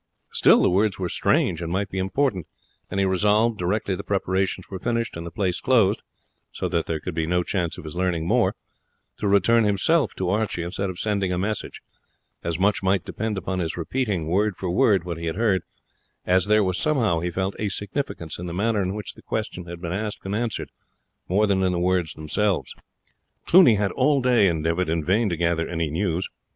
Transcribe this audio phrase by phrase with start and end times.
[0.31, 2.47] Still the words were strange and might be important;
[2.89, 6.01] and he resolved, directly the preparations were finished and the place closed,
[6.51, 8.55] so that there could be no chance of his learning more,
[9.17, 11.83] to return himself to Archie instead of sending a message,
[12.43, 15.61] as much might depend upon his repeating, word for word, what he had heard,
[16.25, 19.65] as there was somehow, he felt, a significance in the manner in which the question
[19.65, 20.71] had been asked and answered
[21.29, 22.73] more than in the words themselves.
[23.45, 26.27] Cluny had all day endeavoured in vain to gather any news.